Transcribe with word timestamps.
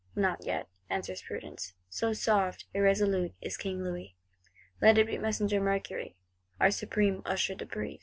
—Not 0.15 0.43
yet, 0.43 0.67
answers 0.89 1.21
prudence; 1.21 1.75
so 1.87 2.11
soft, 2.11 2.65
irresolute 2.73 3.35
is 3.39 3.55
King 3.55 3.83
Louis. 3.83 4.15
Let 4.81 4.97
it 4.97 5.05
be 5.05 5.19
Messenger 5.19 5.61
Mercury, 5.61 6.15
our 6.59 6.71
Supreme 6.71 7.21
Usher 7.23 7.53
de 7.53 7.67
Brézé. 7.67 7.99